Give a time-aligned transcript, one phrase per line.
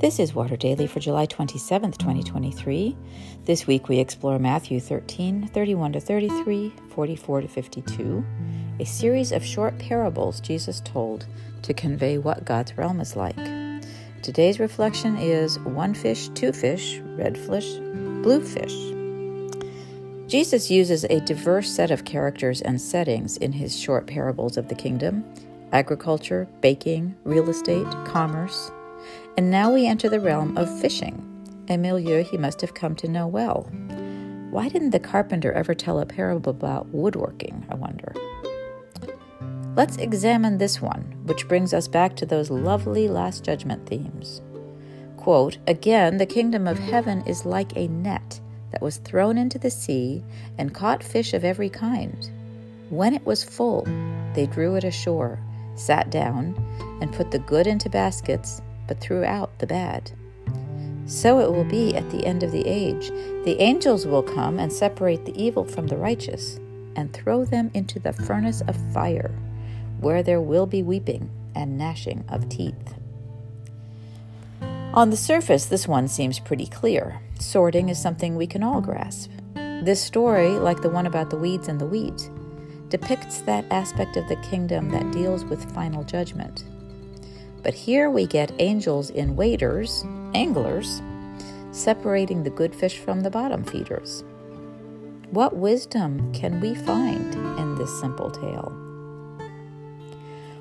[0.00, 2.96] This is Water Daily for July 27th, 2023.
[3.46, 8.24] This week we explore Matthew 13, 31 to 33, 44 to 52,
[8.78, 11.26] a series of short parables Jesus told
[11.62, 13.34] to convey what God's realm is like.
[14.22, 17.74] Today's reflection is one fish, two fish, red fish,
[18.22, 18.76] blue fish.
[20.30, 24.76] Jesus uses a diverse set of characters and settings in his short parables of the
[24.76, 25.24] kingdom
[25.72, 28.70] agriculture, baking, real estate, commerce
[29.36, 31.24] and now we enter the realm of fishing,
[31.68, 33.68] a milieu he must have come to know well.
[34.50, 38.14] Why didn't the carpenter ever tell a parable about woodworking, I wonder?
[39.76, 44.42] Let's examine this one, which brings us back to those lovely Last Judgment themes.
[45.16, 48.40] Quote, Again, the kingdom of heaven is like a net
[48.72, 50.24] that was thrown into the sea
[50.56, 52.30] and caught fish of every kind.
[52.88, 53.84] When it was full,
[54.34, 55.38] they drew it ashore,
[55.74, 56.56] sat down,
[57.00, 60.10] and put the good into baskets but throughout the bad.
[61.06, 63.08] So it will be at the end of the age.
[63.44, 66.58] The angels will come and separate the evil from the righteous,
[66.96, 69.30] and throw them into the furnace of fire,
[70.00, 72.94] where there will be weeping and gnashing of teeth.
[74.94, 77.20] On the surface, this one seems pretty clear.
[77.38, 79.30] Sorting is something we can all grasp.
[79.54, 82.30] This story, like the one about the weeds and the wheat,
[82.88, 86.64] depicts that aspect of the kingdom that deals with final judgment.
[87.62, 91.02] But here we get angels in waders, anglers,
[91.72, 94.24] separating the good fish from the bottom feeders.
[95.30, 98.72] What wisdom can we find in this simple tale?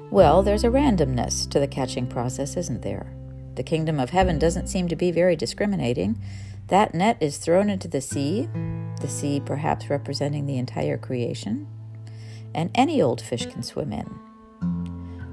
[0.10, 3.14] Well, there's a randomness to the catching process, isn't there?
[3.56, 6.22] The kingdom of heaven doesn't seem to be very discriminating.
[6.68, 8.50] That net is thrown into the sea,
[9.02, 11.68] the sea perhaps representing the entire creation,
[12.54, 14.27] and any old fish can swim in.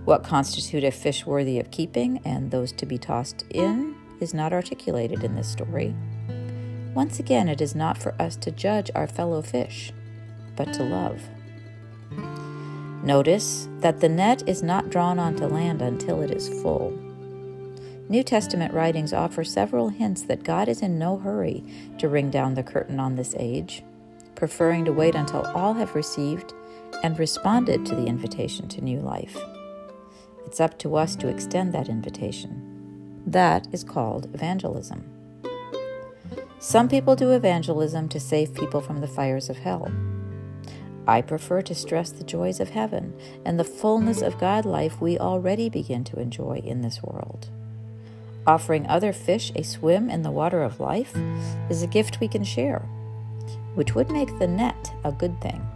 [0.05, 4.53] What constitute a fish worthy of keeping and those to be tossed in is not
[4.53, 5.95] articulated in this story.
[6.95, 9.93] Once again, it is not for us to judge our fellow fish,
[10.57, 11.23] but to love.
[13.03, 16.91] Notice that the net is not drawn onto land until it is full.
[18.11, 21.65] New Testament writings offer several hints that God is in no hurry
[21.99, 23.83] to ring down the curtain on this age,
[24.35, 26.53] preferring to wait until all have received
[27.03, 29.39] and responded to the invitation to new life.
[30.47, 33.23] It's up to us to extend that invitation.
[33.27, 35.05] That is called evangelism.
[36.59, 39.91] Some people do evangelism to save people from the fires of hell.
[41.07, 45.19] I prefer to stress the joys of heaven and the fullness of God life we
[45.19, 47.49] already begin to enjoy in this world.
[48.47, 51.15] Offering other fish a swim in the water of life
[51.69, 52.81] is a gift we can share,
[53.75, 55.67] which would make the net a good thing.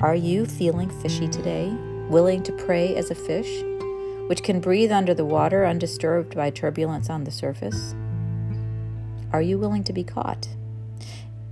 [0.00, 1.76] Are you feeling fishy today?
[2.08, 3.62] Willing to pray as a fish,
[4.28, 7.94] which can breathe under the water undisturbed by turbulence on the surface?
[9.32, 10.48] Are you willing to be caught?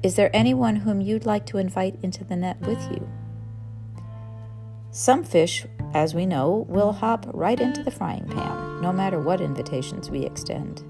[0.02, 3.08] Is there anyone whom you'd like to invite into the net with you?
[4.92, 9.42] Some fish, as we know, will hop right into the frying pan, no matter what
[9.42, 10.82] invitations we extend.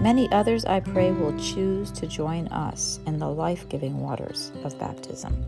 [0.00, 4.78] Many others, I pray, will choose to join us in the life giving waters of
[4.78, 5.44] baptism.